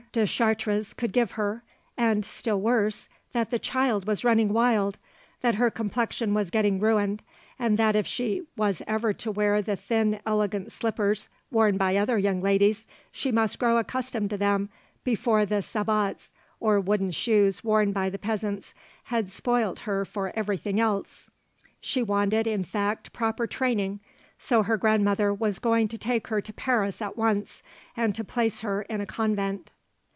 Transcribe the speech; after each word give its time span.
Deschartres 0.13 0.93
could 0.93 1.13
give 1.13 1.31
her, 1.33 1.63
and, 1.95 2.25
still 2.25 2.59
worse, 2.59 3.07
that 3.31 3.49
the 3.49 3.57
child 3.59 4.05
was 4.05 4.25
running 4.25 4.51
wild, 4.51 4.99
that 5.39 5.55
her 5.55 5.71
complexion 5.71 6.33
was 6.33 6.49
getting 6.49 6.81
ruined, 6.81 7.23
and 7.57 7.77
that 7.77 7.95
if 7.95 8.05
she 8.05 8.41
was 8.57 8.81
ever 8.87 9.13
to 9.13 9.31
wear 9.31 9.61
the 9.61 9.77
thin 9.77 10.19
elegant 10.25 10.69
slippers 10.69 11.29
worn 11.49 11.77
by 11.77 11.95
other 11.95 12.17
young 12.17 12.41
ladies, 12.41 12.85
she 13.09 13.31
must 13.31 13.57
grow 13.57 13.77
accustomed 13.77 14.29
to 14.31 14.35
them 14.37 14.67
before 15.05 15.45
the 15.45 15.61
sabots, 15.61 16.33
or 16.59 16.77
wooden 16.81 17.11
shoes 17.11 17.63
worn 17.63 17.93
by 17.93 18.09
the 18.09 18.19
peasants, 18.19 18.73
had 19.05 19.31
spoilt 19.31 19.79
her 19.79 20.03
for 20.03 20.35
everything 20.37 20.77
else. 20.77 21.29
She 21.79 22.03
wanted, 22.03 22.47
in 22.47 22.65
fact, 22.65 23.13
proper 23.13 23.47
training, 23.47 24.01
so 24.37 24.61
her 24.63 24.75
grandmother 24.75 25.33
was 25.33 25.57
going 25.57 25.87
to 25.87 25.97
take 25.97 26.27
her 26.27 26.41
to 26.41 26.51
Paris 26.51 27.01
at 27.01 27.15
once, 27.15 27.63
and 27.95 28.13
to 28.15 28.25
place 28.25 28.59
her 28.59 28.81
in 28.81 28.99
a 28.99 29.05
convent. 29.05 29.71